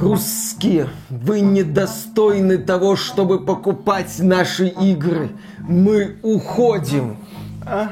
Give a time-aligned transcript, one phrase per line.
[0.00, 5.30] Русские, вы недостойны того, чтобы покупать наши игры.
[5.58, 7.18] Мы уходим.
[7.66, 7.90] А?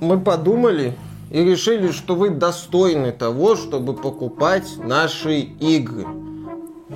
[0.00, 0.94] Мы подумали
[1.30, 6.06] и решили, что вы достойны того, чтобы покупать наши игры.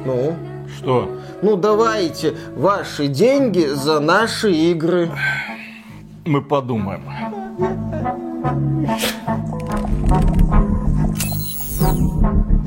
[0.06, 0.36] Ну?
[0.78, 1.10] Что?
[1.42, 5.10] Ну давайте ваши деньги за наши игры.
[6.24, 7.02] Мы подумаем.
[11.80, 12.59] Thank you.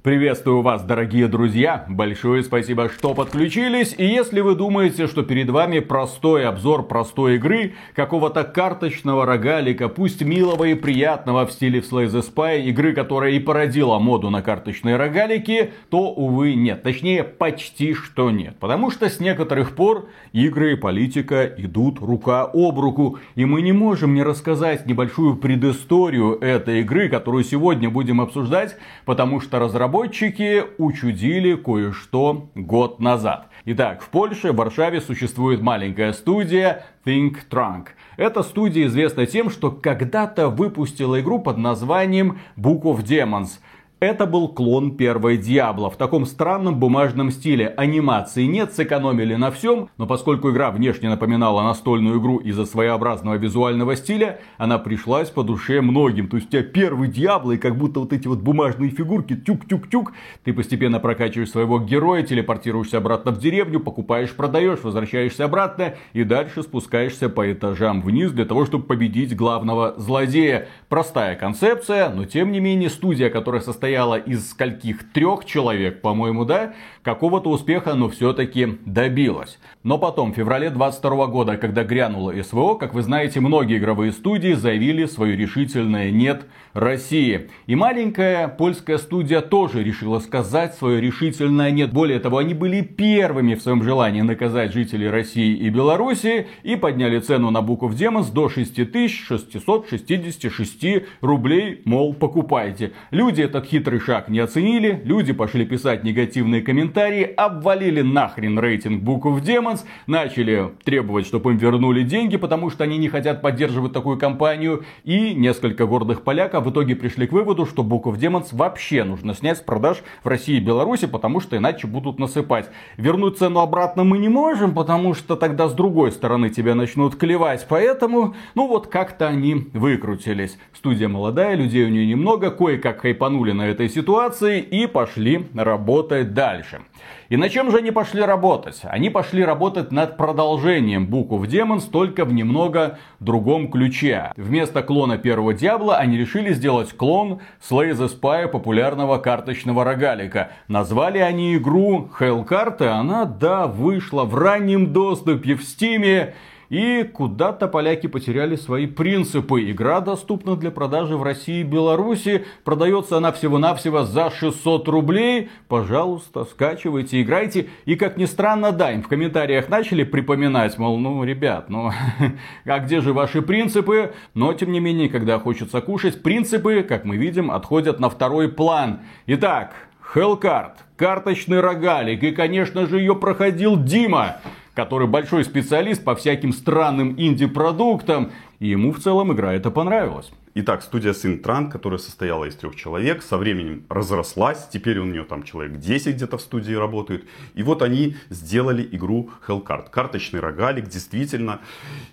[0.00, 1.84] Приветствую вас, дорогие друзья!
[1.88, 3.96] Большое спасибо, что подключились.
[3.98, 10.22] И если вы думаете, что перед вами простой обзор простой игры, какого-то карточного рогалика, пусть
[10.22, 14.94] милого и приятного в стиле Slay the Spy, игры, которая и породила моду на карточные
[14.94, 16.84] рогалики, то, увы, нет.
[16.84, 18.54] Точнее, почти что нет.
[18.60, 23.18] Потому что с некоторых пор игры и политика идут рука об руку.
[23.34, 29.40] И мы не можем не рассказать небольшую предысторию этой игры, которую сегодня будем обсуждать, потому
[29.40, 33.48] что разработчики разработчики учудили кое-что год назад.
[33.64, 37.88] Итак, в Польше, в Варшаве существует маленькая студия Think Trunk.
[38.18, 43.60] Эта студия известна тем, что когда-то выпустила игру под названием Book of Demons–
[44.00, 47.68] это был клон первой Диабло в таком странном бумажном стиле.
[47.76, 53.96] Анимации нет, сэкономили на всем, но поскольку игра внешне напоминала настольную игру из-за своеобразного визуального
[53.96, 56.28] стиля, она пришлась по душе многим.
[56.28, 60.12] То есть у тебя первый Диабло и как будто вот эти вот бумажные фигурки, тюк-тюк-тюк,
[60.44, 66.62] ты постепенно прокачиваешь своего героя, телепортируешься обратно в деревню, покупаешь, продаешь, возвращаешься обратно и дальше
[66.62, 70.68] спускаешься по этажам вниз для того, чтобы победить главного злодея.
[70.88, 75.12] Простая концепция, но тем не менее студия, которая состоит состояла из скольких?
[75.12, 76.74] Трех человек, по-моему, да,
[77.08, 79.58] какого-то успеха, но все-таки добилась.
[79.82, 84.52] Но потом, в феврале 22 года, когда грянуло СВО, как вы знаете, многие игровые студии
[84.52, 87.48] заявили свое решительное «нет» России.
[87.66, 91.94] И маленькая польская студия тоже решила сказать свое решительное «нет».
[91.94, 97.20] Более того, они были первыми в своем желании наказать жителей России и Беларуси и подняли
[97.20, 102.92] цену на of Demons до 6666 рублей, мол, покупайте.
[103.10, 109.22] Люди этот хитрый шаг не оценили, люди пошли писать негативные комментарии, обвалили нахрен рейтинг Book
[109.22, 114.18] of Demons, начали требовать, чтобы им вернули деньги, потому что они не хотят поддерживать такую
[114.18, 119.04] компанию, и несколько гордых поляков в итоге пришли к выводу, что Book of Demons вообще
[119.04, 122.68] нужно снять с продаж в России и Беларуси, потому что иначе будут насыпать.
[122.96, 127.66] Вернуть цену обратно мы не можем, потому что тогда с другой стороны тебя начнут клевать,
[127.68, 130.58] поэтому, ну вот как-то они выкрутились.
[130.74, 136.80] Студия молодая, людей у нее немного, кое-как хайпанули на этой ситуации и пошли работать дальше.
[137.28, 138.80] И на чем же они пошли работать?
[138.84, 144.32] Они пошли работать над продолжением Book of Demons, только в немного другом ключе.
[144.36, 150.52] Вместо клона первого Диабла они решили сделать клон Slay the Spy популярного карточного рогалика.
[150.68, 156.34] Назвали они игру Hellcard, и она, да, вышла в раннем доступе в Стиме.
[156.68, 159.70] И куда-то поляки потеряли свои принципы.
[159.70, 162.44] Игра доступна для продажи в России и Беларуси.
[162.64, 165.48] Продается она всего-навсего за 600 рублей.
[165.68, 167.68] Пожалуйста, скачивайте, играйте.
[167.86, 171.90] И как ни странно, да, им в комментариях начали припоминать, мол, ну, ребят, ну,
[172.66, 174.12] а где же ваши принципы?
[174.34, 179.00] Но, тем не менее, когда хочется кушать, принципы, как мы видим, отходят на второй план.
[179.26, 179.74] Итак,
[180.14, 182.22] Hellcard, карточный рогалик.
[182.22, 184.36] И, конечно же, ее проходил Дима
[184.78, 188.30] который большой специалист по всяким странным инди-продуктам,
[188.60, 190.30] и ему в целом игра это понравилась.
[190.54, 194.68] Итак, студия Синтран, которая состояла из трех человек, со временем разрослась.
[194.72, 197.24] Теперь у нее там человек 10 где-то в студии работают.
[197.54, 199.90] И вот они сделали игру Hellcard.
[199.90, 201.60] Карточный рогалик, действительно.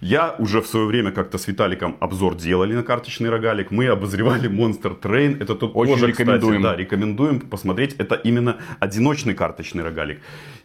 [0.02, 3.72] Я уже в свое время как-то с Виталиком обзор делали на карточный рогалик.
[3.72, 5.42] Мы обозревали Monster Train.
[5.42, 6.62] Это тут Очень тоже, рекомендуем.
[6.62, 7.96] Кстати, да, рекомендуем посмотреть.
[7.98, 10.20] Это именно одиночный карточный рогалик.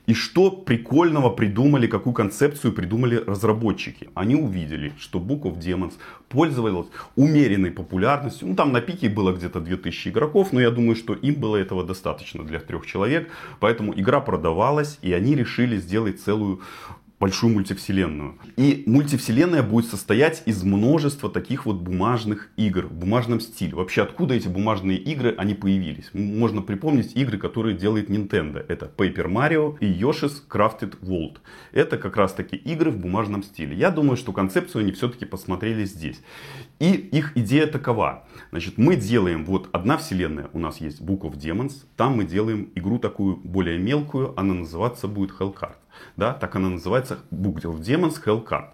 [0.06, 4.08] И что прикольного придумали, какую концепцию придумали разработчики?
[4.14, 5.92] Они увидели, что Book of Demons
[6.28, 8.48] пользовалась умеренной популярностью.
[8.48, 11.84] Ну, там на пике было где-то 2000 игроков, но я думаю, что им было этого
[11.84, 13.30] достаточно для трех человек.
[13.60, 16.60] Поэтому игра продавалась, и они решили сделать целую
[17.20, 18.38] большую мультивселенную.
[18.56, 23.74] И мультивселенная будет состоять из множества таких вот бумажных игр в бумажном стиле.
[23.74, 26.10] Вообще, откуда эти бумажные игры, они появились?
[26.14, 28.64] Можно припомнить игры, которые делает Nintendo.
[28.66, 31.36] Это Paper Mario и Yoshi's Crafted World.
[31.72, 33.76] Это как раз таки игры в бумажном стиле.
[33.76, 36.22] Я думаю, что концепцию они все-таки посмотрели здесь.
[36.78, 38.26] И их идея такова.
[38.50, 41.84] Значит, мы делаем, вот одна вселенная у нас есть Book of Demons.
[41.96, 44.32] Там мы делаем игру такую более мелкую.
[44.40, 45.74] Она называться будет Hellcard.
[46.16, 48.70] Да, так она называется Book of Demons Hellcard.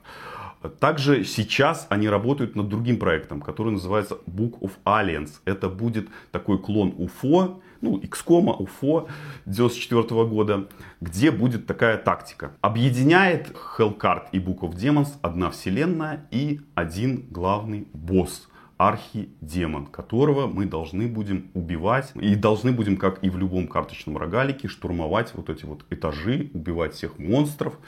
[0.80, 5.40] Также сейчас они работают над другим проектом, который называется Book of Alliance.
[5.44, 9.08] Это будет такой клон UFO, ну, XCOM, UFO
[9.44, 10.68] 94 года,
[11.00, 12.52] где будет такая тактика.
[12.60, 20.66] Объединяет Hellcard и Book of Demons одна вселенная и один главный босс архидемон, которого мы
[20.66, 22.12] должны будем убивать.
[22.14, 26.94] И должны будем, как и в любом карточном рогалике, штурмовать вот эти вот этажи, убивать
[26.94, 27.78] всех монстров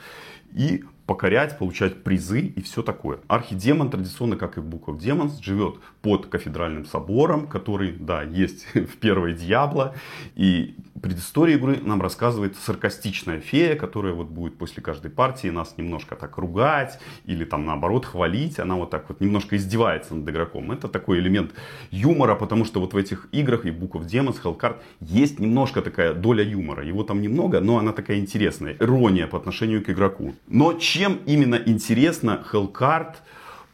[0.55, 3.20] и покорять, получать призы и все такое.
[3.28, 9.32] Архидемон традиционно, как и Book Demons, живет под кафедральным собором, который, да, есть в первой
[9.32, 9.94] Диабло.
[10.37, 16.14] И предысторию игры нам рассказывает саркастичная фея, которая вот будет после каждой партии нас немножко
[16.14, 18.58] так ругать или там наоборот хвалить.
[18.58, 20.72] Она вот так вот немножко издевается над игроком.
[20.72, 21.52] Это такой элемент
[21.90, 26.12] юмора, потому что вот в этих играх и Book of Demons, Hellcard есть немножко такая
[26.12, 26.84] доля юмора.
[26.84, 28.76] Его там немного, но она такая интересная.
[28.78, 30.34] Ирония по отношению к игроку.
[30.49, 33.14] Но чем именно интересна Hellcard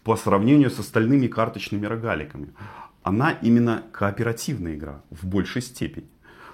[0.03, 2.49] по сравнению с остальными карточными рогаликами?
[3.03, 6.09] Она именно кооперативная игра в большей степени.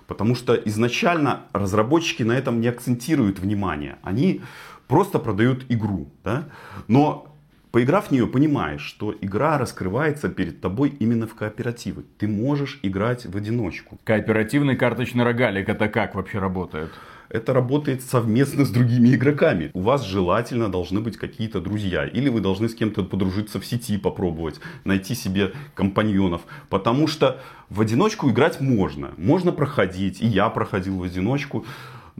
[0.06, 3.98] Потому что изначально разработчики на этом не акцентируют внимание.
[4.02, 4.42] Они
[4.86, 6.08] просто продают игру.
[6.24, 6.48] Да?
[6.88, 7.36] Но
[7.70, 12.02] поиграв в нее, понимаешь, что игра раскрывается перед тобой именно в кооперативе.
[12.18, 13.98] Ты можешь играть в одиночку.
[14.04, 16.90] Кооперативный карточный рогалик это как вообще работает?
[17.30, 19.70] это работает совместно с другими игроками.
[19.72, 22.04] У вас желательно должны быть какие-то друзья.
[22.04, 26.42] Или вы должны с кем-то подружиться в сети, попробовать, найти себе компаньонов.
[26.68, 29.12] Потому что в одиночку играть можно.
[29.16, 30.20] Можно проходить.
[30.20, 31.64] И я проходил в одиночку.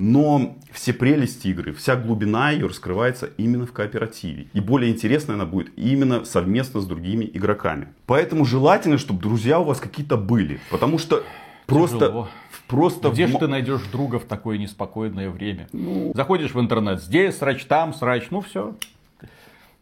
[0.00, 4.46] Но все прелести игры, вся глубина ее раскрывается именно в кооперативе.
[4.54, 7.88] И более интересно она будет именно совместно с другими игроками.
[8.06, 10.58] Поэтому желательно, чтобы друзья у вас какие-то были.
[10.70, 11.22] Потому что
[11.66, 11.98] просто...
[11.98, 12.28] Тяжело.
[12.66, 13.30] Просто Где в...
[13.30, 15.68] же ты найдешь друга в такое неспокойное время?
[15.74, 16.12] Ну...
[16.14, 18.74] Заходишь в интернет, здесь срач, там срач, ну все.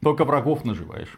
[0.01, 1.09] Только врагов наживаешь.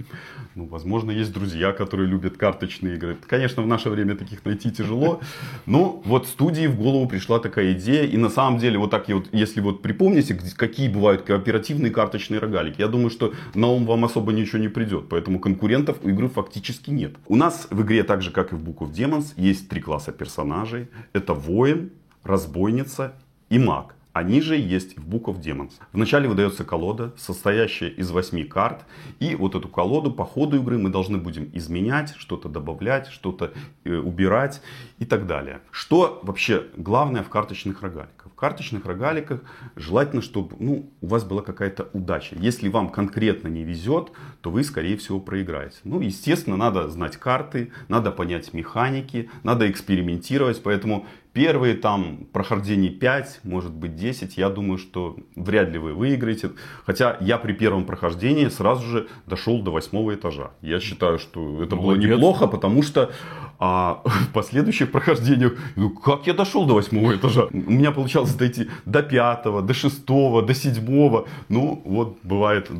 [0.54, 3.16] Ну, возможно, есть друзья, которые любят карточные игры.
[3.26, 5.20] Конечно, в наше время таких найти тяжело.
[5.66, 8.04] Но вот студии в голову пришла такая идея.
[8.04, 12.80] И на самом деле, вот так, вот, если вот припомните, какие бывают кооперативные карточные рогалики,
[12.80, 15.10] я думаю, что на ум вам особо ничего не придет.
[15.10, 17.16] Поэтому конкурентов у игры фактически нет.
[17.28, 20.10] У нас в игре, так же как и в Book of Demons, есть три класса
[20.10, 20.88] персонажей.
[21.12, 21.90] Это воин,
[22.24, 23.12] разбойница
[23.50, 23.94] и маг.
[24.12, 25.72] Они же есть в Book of Demons.
[25.92, 28.84] Вначале выдается колода, состоящая из 8 карт.
[29.20, 33.52] И вот эту колоду по ходу игры мы должны будем изменять, что-то добавлять, что-то
[33.84, 34.62] э, убирать
[34.98, 35.60] и так далее.
[35.70, 38.32] Что вообще главное в карточных рогаликах?
[38.32, 39.42] В карточных рогаликах
[39.76, 42.34] желательно, чтобы ну, у вас была какая-то удача.
[42.36, 44.10] Если вам конкретно не везет,
[44.40, 45.76] то вы, скорее всего, проиграете.
[45.84, 50.62] Ну, естественно, надо знать карты, надо понять механики, надо экспериментировать.
[50.62, 56.50] Поэтому Первые там прохождений 5, может быть 10, я думаю, что вряд ли вы выиграете.
[56.84, 60.50] Хотя я при первом прохождении сразу же дошел до восьмого этажа.
[60.60, 62.02] Я считаю, что это Молодец.
[62.02, 63.12] было неплохо, потому что
[63.60, 67.46] а, в последующих прохождениях, ну как я дошел до восьмого этажа?
[67.52, 71.28] У меня получалось дойти до пятого, до шестого, до седьмого.
[71.48, 72.70] Ну вот бывает,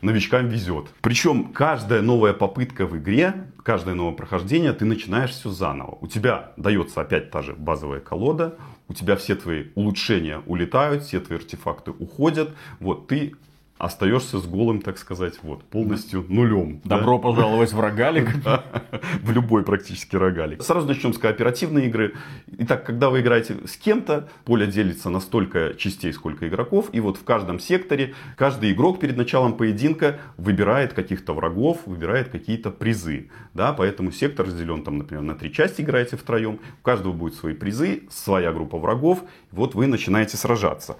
[0.00, 0.86] новичкам везет.
[1.00, 3.34] Причем каждая новая попытка в игре
[3.66, 5.98] каждое новое прохождение ты начинаешь все заново.
[6.00, 8.54] У тебя дается опять та же базовая колода,
[8.86, 12.54] у тебя все твои улучшения улетают, все твои артефакты уходят.
[12.78, 13.34] Вот ты
[13.78, 16.80] остаешься с голым, так сказать, вот, полностью нулем.
[16.84, 17.22] Добро да?
[17.22, 18.30] пожаловать в рогалик.
[19.22, 20.62] В любой практически рогалик.
[20.62, 22.14] Сразу начнем с кооперативной игры.
[22.58, 26.88] Итак, когда вы играете с кем-то, поле делится на столько частей, сколько игроков.
[26.92, 32.70] И вот в каждом секторе каждый игрок перед началом поединка выбирает каких-то врагов, выбирает какие-то
[32.70, 33.30] призы.
[33.52, 36.60] Да, поэтому сектор разделен, там, например, на три части играете втроем.
[36.80, 39.22] У каждого будет свои призы, своя группа врагов.
[39.50, 40.96] Вот вы начинаете сражаться.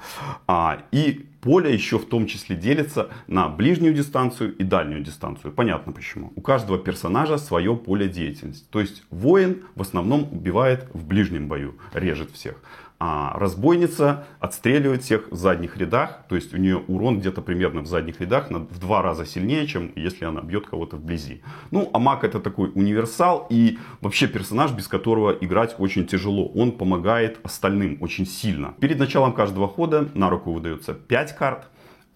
[0.46, 5.52] А, и поле еще в том числе делится на ближнюю дистанцию и дальнюю дистанцию.
[5.52, 6.32] Понятно почему.
[6.34, 8.66] У каждого персонажа свое поле деятельности.
[8.68, 12.56] То есть воин в основном убивает в ближнем бою, режет всех.
[12.98, 17.86] А разбойница отстреливает всех в задних рядах, то есть у нее урон где-то примерно в
[17.86, 21.42] задних рядах в два раза сильнее, чем если она бьет кого-то вблизи.
[21.70, 26.46] Ну, а маг это такой универсал и вообще персонаж, без которого играть очень тяжело.
[26.54, 28.74] Он помогает остальным очень сильно.
[28.80, 31.66] Перед началом каждого хода на руку выдается 5 карт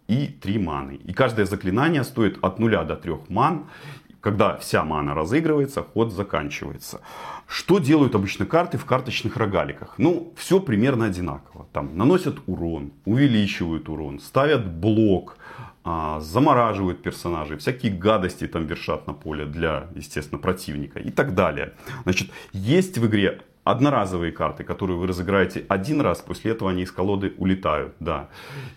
[0.08, 0.98] и 3 маны.
[1.04, 3.66] И каждое заклинание стоит от 0 до 3 ман.
[4.20, 7.00] Когда вся мана разыгрывается, ход заканчивается.
[7.48, 9.94] Что делают обычно карты в карточных рогаликах?
[9.96, 11.66] Ну, все примерно одинаково.
[11.72, 15.38] Там наносят урон, увеличивают урон, ставят блок,
[15.82, 21.72] а, замораживают персонажей, всякие гадости там вершат на поле для, естественно, противника и так далее.
[22.02, 26.90] Значит, есть в игре одноразовые карты, которые вы разыграете один раз, после этого они из
[26.90, 28.28] колоды улетают, да.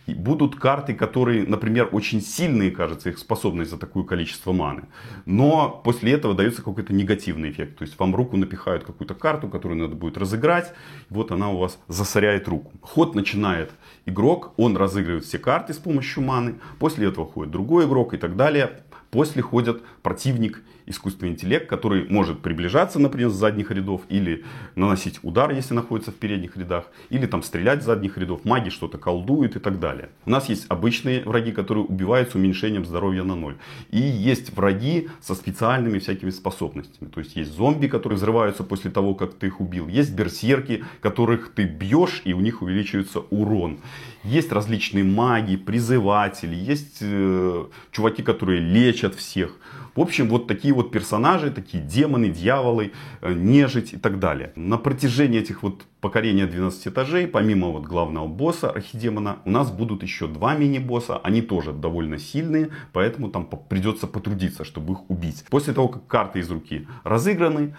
[0.08, 4.84] И будут карты, которые, например, очень сильные, кажется, их способность за такое количество маны.
[5.26, 7.78] Но после этого дается какой-то негативный эффект.
[7.78, 10.74] То есть вам руку напихают какую-то карту, которую надо будет разыграть.
[11.10, 12.72] Вот она у вас засоряет руку.
[12.82, 13.72] Ход начинает
[14.06, 16.56] игрок, он разыгрывает все карты с помощью маны.
[16.80, 18.84] После этого ходит другой игрок и так далее.
[19.12, 24.44] После ходят противник искусственный интеллект, который может приближаться, например, с задних рядов, или
[24.76, 28.98] наносить удар, если находится в передних рядах, или там стрелять с задних рядов, маги что-то
[28.98, 30.10] колдуют и так далее.
[30.26, 33.56] У нас есть обычные враги, которые убивают с уменьшением здоровья на ноль.
[33.92, 37.10] И есть враги со специальными всякими способностями.
[37.10, 39.88] То есть есть зомби, которые взрываются после того, как ты их убил.
[39.88, 43.80] Есть берсерки, которых ты бьешь, и у них увеличивается урон.
[44.24, 49.58] Есть различные маги, призыватели, есть э, чуваки, которые лечат всех.
[49.96, 54.52] В общем, вот такие вот персонажи, такие демоны, дьяволы, э, нежить и так далее.
[54.56, 60.02] На протяжении этих вот покорения 12 этажей, помимо вот главного босса архидемона, у нас будут
[60.04, 61.18] еще два мини-босса.
[61.18, 65.46] Они тоже довольно сильные, поэтому там придется потрудиться, чтобы их убить.
[65.50, 67.76] После того, как карты из руки разыграны,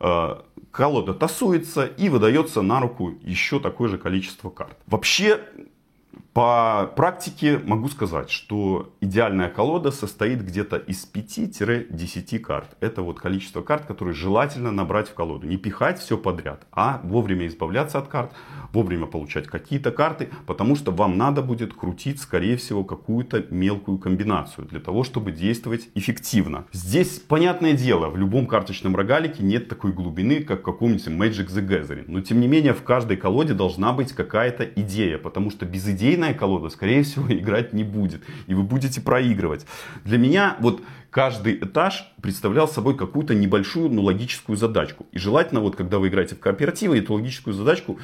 [0.00, 0.36] э,
[0.70, 4.76] колода тасуется и выдается на руку еще такое же количество карт.
[4.86, 5.40] Вообще,
[6.36, 12.76] по практике могу сказать, что идеальная колода состоит где-то из 5-10 карт.
[12.80, 15.46] Это вот количество карт, которые желательно набрать в колоду.
[15.46, 18.32] Не пихать все подряд, а вовремя избавляться от карт,
[18.74, 24.66] вовремя получать какие-то карты, потому что вам надо будет крутить, скорее всего, какую-то мелкую комбинацию
[24.66, 26.66] для того, чтобы действовать эффективно.
[26.70, 31.66] Здесь, понятное дело, в любом карточном рогалике нет такой глубины, как в каком-нибудь Magic the
[31.66, 32.04] Gathering.
[32.08, 36.38] Но, тем не менее, в каждой колоде должна быть какая-то идея, потому что безидейная идейная
[36.38, 38.22] колода, скорее всего, играть не будет.
[38.46, 39.66] И вы будете проигрывать.
[40.04, 40.82] Для меня вот
[41.16, 45.06] каждый этаж представлял собой какую-то небольшую, но логическую задачку.
[45.12, 47.98] И желательно, вот когда вы играете в кооперативы, эту логическую задачку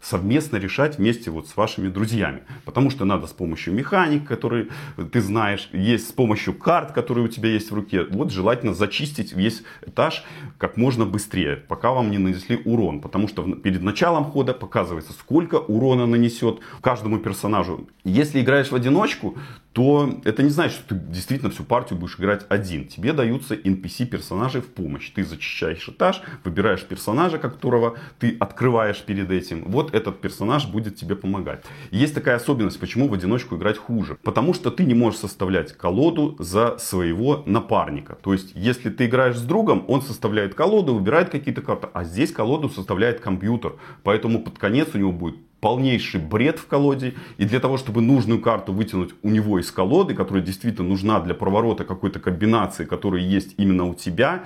[0.00, 2.42] совместно решать вместе вот с вашими друзьями.
[2.64, 4.68] Потому что надо с помощью механик, которые
[5.12, 8.04] ты знаешь, есть с помощью карт, которые у тебя есть в руке.
[8.10, 10.22] Вот желательно зачистить весь этаж
[10.58, 13.00] как можно быстрее, пока вам не нанесли урон.
[13.00, 17.88] Потому что перед началом хода показывается, сколько урона нанесет каждому персонажу.
[18.04, 19.36] Если играешь в одиночку,
[19.72, 22.86] то это не значит, что ты действительно всю партию будешь играть один.
[22.86, 25.10] Тебе даются NPC-персонажи в помощь.
[25.10, 29.64] Ты зачищаешь этаж, выбираешь персонажа, которого ты открываешь перед этим.
[29.66, 31.64] Вот этот персонаж будет тебе помогать.
[31.90, 34.18] есть такая особенность, почему в одиночку играть хуже.
[34.22, 38.14] Потому что ты не можешь составлять колоду за своего напарника.
[38.14, 41.88] То есть, если ты играешь с другом, он составляет колоду, выбирает какие-то карты.
[41.94, 43.76] А здесь колоду составляет компьютер.
[44.02, 47.14] Поэтому под конец у него будет полнейший бред в колоде.
[47.38, 51.34] И для того, чтобы нужную карту вытянуть у него из колоды, которая действительно нужна для
[51.34, 54.42] проворота какой-то комбинации, которая есть именно у тебя,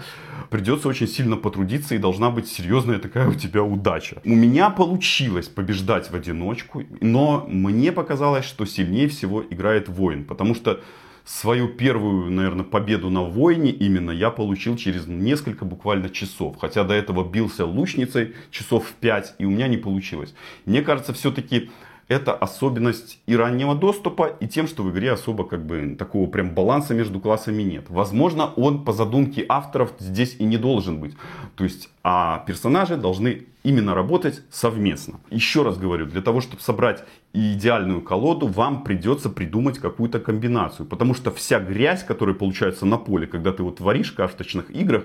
[0.50, 4.20] придется очень сильно потрудиться и должна быть серьезная такая у тебя удача.
[4.26, 10.54] У меня получилось побеждать в одиночку, но мне показалось, что сильнее всего играет воин, потому
[10.54, 10.80] что
[11.26, 16.56] свою первую, наверное, победу на войне именно я получил через несколько буквально часов.
[16.58, 20.34] Хотя до этого бился лучницей часов в 5, и у меня не получилось.
[20.64, 21.70] Мне кажется, все-таки
[22.08, 26.50] это особенность и раннего доступа, и тем, что в игре особо как бы такого прям
[26.50, 27.86] баланса между классами нет.
[27.88, 31.16] Возможно, он по задумке авторов здесь и не должен быть.
[31.56, 35.14] То есть, а персонажи должны именно работать совместно.
[35.30, 40.86] Еще раз говорю, для того, чтобы собрать идеальную колоду, вам придется придумать какую-то комбинацию.
[40.86, 45.02] Потому что вся грязь, которая получается на поле, когда ты вот творишь в карточных играх,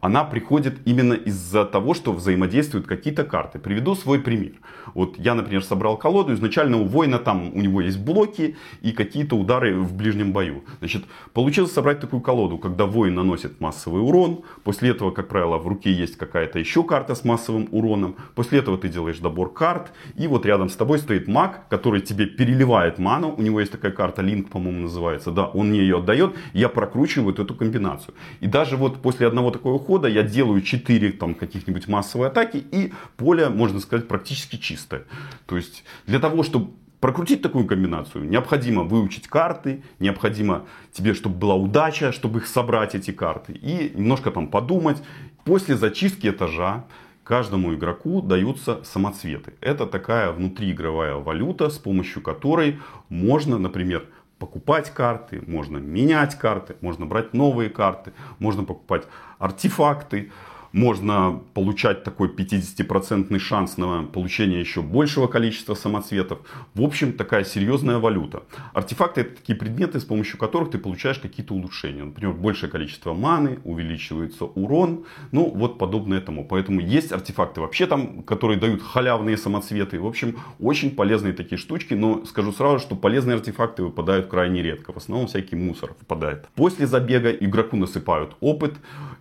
[0.00, 3.58] она приходит именно из-за того, что взаимодействуют какие-то карты.
[3.58, 4.52] Приведу свой пример.
[4.94, 9.36] Вот я, например, собрал колоду, изначально у воина там, у него есть блоки и какие-то
[9.36, 10.62] удары в ближнем бою.
[10.78, 15.66] Значит, получилось собрать такую колоду, когда воин наносит массовый урон, после этого, как правило, в
[15.66, 17.93] руке есть какая-то еще карта с массовым уроном,
[18.34, 22.26] после этого ты делаешь добор карт, и вот рядом с тобой стоит маг, который тебе
[22.26, 23.34] переливает ману.
[23.36, 25.30] У него есть такая карта, Линк, по-моему, называется.
[25.30, 28.14] Да, он мне ее отдает, я прокручиваю вот эту комбинацию.
[28.40, 32.92] И даже вот после одного такого хода я делаю 4 там каких-нибудь массовые атаки, и
[33.16, 35.04] поле, можно сказать, практически чистое.
[35.46, 36.70] То есть для того, чтобы
[37.00, 43.10] прокрутить такую комбинацию, необходимо выучить карты, необходимо тебе, чтобы была удача, чтобы их собрать, эти
[43.10, 45.02] карты, и немножко там подумать.
[45.44, 46.86] После зачистки этажа
[47.24, 49.54] каждому игроку даются самоцветы.
[49.60, 52.78] Это такая внутриигровая валюта, с помощью которой
[53.08, 54.06] можно, например,
[54.38, 59.04] покупать карты, можно менять карты, можно брать новые карты, можно покупать
[59.38, 60.30] артефакты,
[60.74, 66.40] можно получать такой 50% шанс на получение еще большего количества самоцветов.
[66.74, 68.42] В общем, такая серьезная валюта.
[68.72, 72.02] Артефакты это такие предметы, с помощью которых ты получаешь какие-то улучшения.
[72.02, 76.44] Например, большее количество маны, увеличивается урон, ну вот подобное этому.
[76.44, 80.00] Поэтому есть артефакты вообще там, которые дают халявные самоцветы.
[80.00, 84.92] В общем, очень полезные такие штучки, но скажу сразу, что полезные артефакты выпадают крайне редко.
[84.92, 86.48] В основном всякий мусор выпадает.
[86.56, 88.74] После забега игроку насыпают опыт,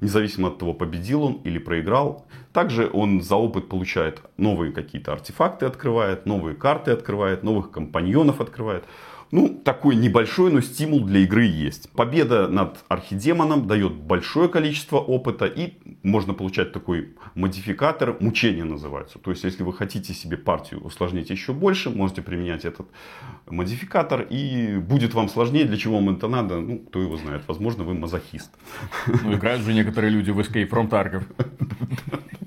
[0.04, 2.26] независимо от того, победил он или проиграл.
[2.52, 8.84] Также он за опыт получает новые какие-то артефакты, открывает, новые карты открывает, новых компаньонов открывает.
[9.36, 11.90] Ну, такой небольшой, но стимул для игры есть.
[11.94, 15.74] Победа над архидемоном дает большое количество опыта и
[16.04, 19.18] можно получать такой модификатор, мучение называется.
[19.18, 22.86] То есть, если вы хотите себе партию усложнить еще больше, можете применять этот
[23.48, 25.66] модификатор и будет вам сложнее.
[25.66, 27.42] Для чего вам это надо, ну, кто его знает.
[27.48, 28.52] Возможно, вы мазохист.
[29.24, 31.24] Ну, играют же некоторые люди в Escape from Tarkov.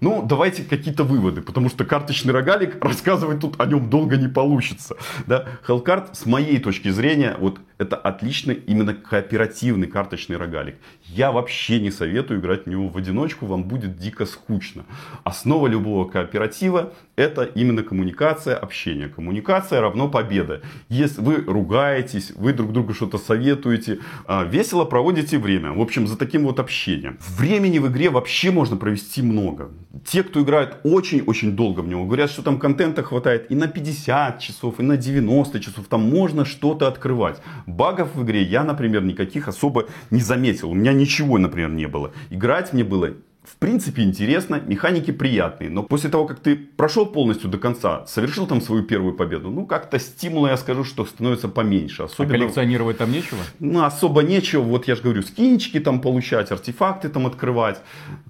[0.00, 4.96] Ну, давайте какие-то выводы, потому что карточный рогалик, рассказывать тут о нем долго не получится.
[5.26, 5.46] Да?
[5.68, 10.76] Hellcard, с моей точки зрения, вот это отличный именно кооперативный карточный рогалик.
[11.04, 14.84] Я вообще не советую играть в него в одиночку, вам будет дико скучно.
[15.24, 19.08] Основа любого кооператива это именно коммуникация, общение.
[19.08, 20.62] Коммуникация равно победа.
[20.88, 25.72] Если вы ругаетесь, вы друг другу что-то советуете, а, весело проводите время.
[25.72, 27.18] В общем, за таким вот общением.
[27.36, 29.70] Времени в игре вообще можно провести много.
[30.04, 34.38] Те, кто играет очень-очень долго в него, говорят, что там контента хватает и на 50
[34.38, 35.86] часов, и на 90 часов.
[35.88, 37.40] Там можно что-то открывать.
[37.66, 40.70] Багов в игре я, например, никаких особо не заметил.
[40.70, 42.12] У меня ничего, например, не было.
[42.30, 47.48] Играть мне было в принципе интересно, механики приятные, но после того, как ты прошел полностью
[47.48, 52.02] до конца, совершил там свою первую победу, ну как-то стимула, я скажу, что становится поменьше.
[52.02, 52.34] Особенно...
[52.34, 53.38] А коллекционировать там нечего?
[53.58, 57.80] Ну особо нечего, вот я же говорю, скинчики там получать, артефакты там открывать,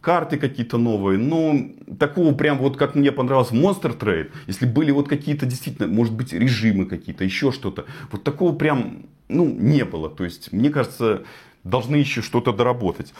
[0.00, 5.08] карты какие-то новые, ну такого прям вот как мне понравилось Monster Trade, если были вот
[5.08, 10.22] какие-то действительно, может быть режимы какие-то, еще что-то, вот такого прям, ну не было, то
[10.22, 11.24] есть мне кажется,
[11.64, 13.12] должны еще что-то доработать.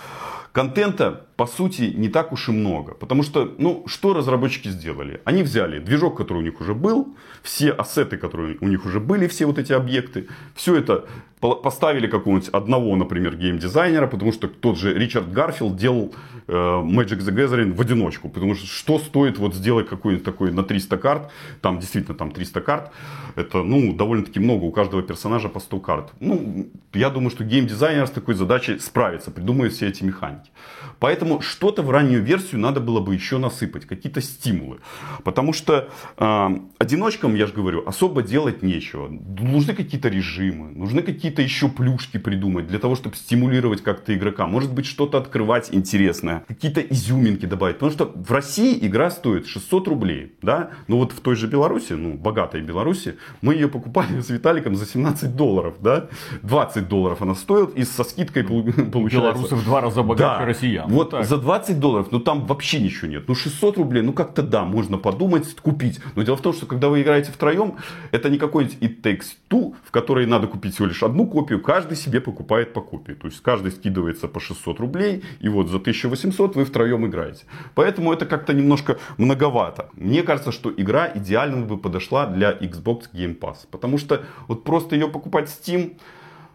[0.52, 2.94] Контента, по сути, не так уж и много.
[2.94, 5.20] Потому что, ну, что разработчики сделали?
[5.24, 9.28] Они взяли движок, который у них уже был, все ассеты, которые у них уже были,
[9.28, 11.06] все вот эти объекты, все это
[11.40, 16.14] поставили какого-нибудь одного, например, геймдизайнера, потому что тот же Ричард Гарфилд делал
[16.46, 18.28] э, Magic the Gathering в одиночку.
[18.28, 22.60] Потому что что стоит вот сделать какой-нибудь такой на 300 карт, там действительно там 300
[22.60, 22.92] карт,
[23.36, 26.12] это, ну, довольно-таки много, у каждого персонажа по 100 карт.
[26.20, 30.50] Ну, я думаю, что геймдизайнер с такой задачей справится, придумает все эти механики.
[30.98, 34.80] Поэтому что-то в раннюю версию надо было бы еще насыпать, какие-то стимулы.
[35.24, 36.48] Потому что э,
[36.78, 39.08] одиночкам, я же говорю, особо делать нечего.
[39.08, 44.46] Нужны какие-то режимы, нужны какие-то еще плюшки придумать для того, чтобы стимулировать как-то игрока.
[44.46, 47.76] Может быть, что-то открывать интересное, какие-то изюминки добавить.
[47.76, 50.70] Потому что в России игра стоит 600 рублей, да?
[50.88, 54.86] Но вот в той же Беларуси, ну, богатой Беларуси, мы ее покупали с Виталиком за
[54.86, 56.08] 17 долларов, да?
[56.42, 58.44] 20 долларов она стоит, и со скидкой
[58.92, 59.32] получается...
[59.32, 60.44] Белорусы в два раза богаче да.
[60.44, 60.88] Россиян.
[60.88, 61.24] Вот так.
[61.24, 63.28] за 20 долларов, ну там вообще ничего нет.
[63.28, 66.00] Ну 600 рублей, ну как-то да, можно подумать, купить.
[66.16, 67.76] Но дело в том, что когда вы играете втроем,
[68.10, 71.96] это не какой-нибудь It Takes Two, в которой надо купить всего лишь одну копию, каждый
[71.96, 73.12] себе покупает по копии.
[73.12, 77.44] То есть каждый скидывается по 600 рублей, и вот за 1800 вы втроем играете.
[77.74, 79.90] Поэтому это как-то немножко многовато.
[79.94, 83.66] Мне кажется, что игра идеально бы подошла для Xbox Game Pass.
[83.70, 85.96] Потому что вот просто ее покупать Steam,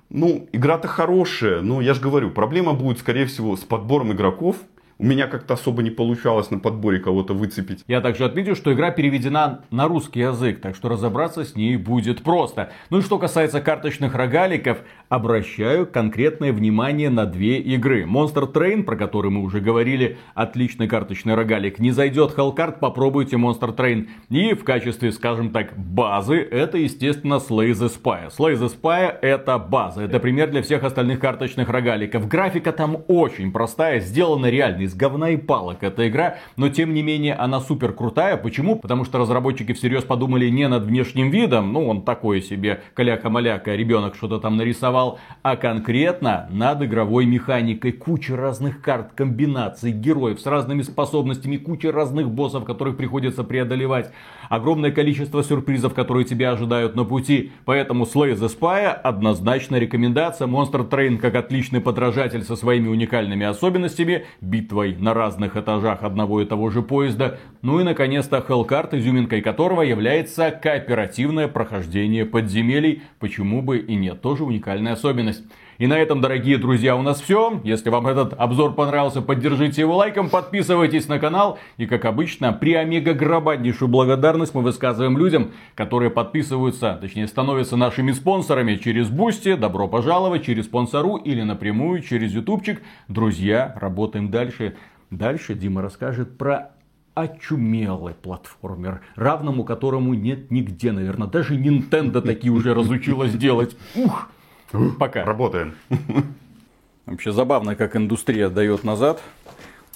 [0.10, 4.58] ну, игра-то хорошая, но я же говорю, проблема будет, скорее всего, с подбором игроков,
[4.98, 7.84] у меня как-то особо не получалось на подборе кого-то выцепить.
[7.88, 12.24] Я также отметил, что игра переведена на русский язык, так что разобраться с ней будет
[12.24, 12.72] просто.
[12.90, 14.78] Ну и что касается карточных рогаликов,
[15.10, 18.06] обращаю конкретное внимание на две игры.
[18.06, 21.80] Monster Train, про который мы уже говорили, отличный карточный рогалик.
[21.80, 24.08] Не зайдет Hellcard, попробуйте Monster Train.
[24.30, 28.30] И в качестве, скажем так, базы, это, естественно, Slay the Spy.
[28.30, 32.28] Slay the Spy это база, это пример для всех остальных карточных рогаликов.
[32.28, 37.04] Графика там очень простая, сделана реально из говна и палок эта игра, но тем не
[37.04, 38.38] менее она супер крутая.
[38.38, 38.78] Почему?
[38.78, 44.16] Потому что разработчики всерьез подумали не над внешним видом, ну он такой себе каляка-маляка, ребенок
[44.16, 47.92] что-то там нарисовал, а конкретно над игровой механикой.
[47.92, 54.12] Куча разных карт, комбинаций, героев с разными способностями, куча разных боссов, которых приходится преодолевать.
[54.50, 57.52] Огромное количество сюрпризов, которые тебя ожидают на пути.
[57.66, 60.48] Поэтому Slay the Spy однозначно рекомендация.
[60.48, 64.26] Monster Train как отличный подражатель со своими уникальными особенностями.
[64.42, 67.38] Битва битвой на разных этажах одного и того же поезда.
[67.62, 73.04] Ну и наконец-то Hellcard, изюминкой которого является кооперативное прохождение подземелий.
[73.20, 75.44] Почему бы и нет, тоже уникальная особенность.
[75.78, 77.60] И на этом, дорогие друзья, у нас все.
[77.64, 81.60] Если вам этот обзор понравился, поддержите его лайком, подписывайтесь на канал.
[81.78, 88.76] И, как обычно, преомега громаднейшую благодарность мы высказываем людям, которые подписываются, точнее, становятся нашими спонсорами
[88.76, 89.56] через Бусти.
[89.56, 92.82] Добро пожаловать через Sponsr или напрямую через ютубчик.
[93.10, 94.76] Друзья, работаем дальше.
[95.12, 96.72] Дальше Дима расскажет про
[97.16, 101.28] очумелый платформер, равному которому нет нигде, наверное.
[101.28, 103.76] Даже Nintendo такие уже разучилась делать.
[103.96, 104.30] Ух!
[105.00, 105.24] Пока.
[105.24, 105.76] Работаем.
[107.06, 109.22] Вообще забавно, как индустрия дает назад.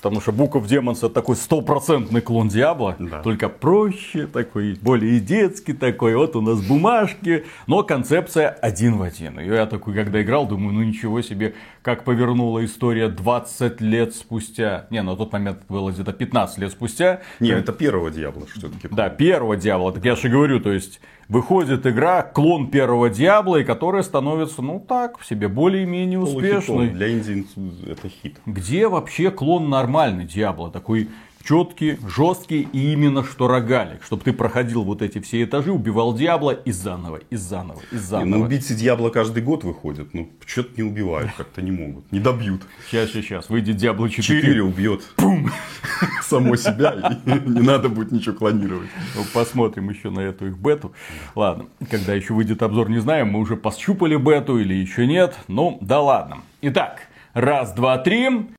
[0.02, 3.22] Потому что Book of Demons это такой стопроцентный клон Диабло, Да.
[3.22, 9.40] только проще, такой более детский такой, вот у нас бумажки, но концепция один в один.
[9.40, 14.88] И я такой, когда играл, думаю, ну ничего себе, как повернула история 20 лет спустя.
[14.90, 17.22] Не, на тот момент было где-то 15 лет спустя.
[17.40, 18.88] Не, это первого Диабло все-таки.
[18.90, 19.92] Да, первого Диабла.
[19.92, 24.80] Так я же говорю, то есть выходит игра, клон первого Диабла, и которая становится, ну
[24.86, 26.90] так, в себе более-менее успешной.
[26.90, 27.46] Для Индии
[27.90, 28.38] это хит.
[28.46, 30.70] Где вообще клон нормальный Диабло?
[30.70, 31.10] Такой
[31.44, 34.04] четкий, жесткий и именно что рогалик.
[34.04, 38.00] Чтобы ты проходил вот эти все этажи, убивал Диабло и заново, и заново, и Не,
[38.00, 38.26] заново.
[38.28, 40.14] ну убийцы Диабло каждый год выходят.
[40.14, 42.12] Ну, что-то не убивают, как-то не могут.
[42.12, 42.62] Не добьют.
[42.88, 43.50] Сейчас, сейчас, сейчас.
[43.50, 44.42] Выйдет Диабло 4.
[44.42, 45.02] 4 убьет.
[45.16, 45.50] Пум!
[46.22, 47.20] Само себя.
[47.26, 48.90] Не надо будет ничего клонировать.
[49.16, 50.94] Ну, Посмотрим еще на эту их бету.
[51.34, 53.30] Ладно, когда еще выйдет обзор, не знаем.
[53.30, 55.36] Мы уже пощупали бету или еще нет.
[55.48, 56.42] Ну, да ладно.
[56.62, 58.46] Итак, раз, два, три.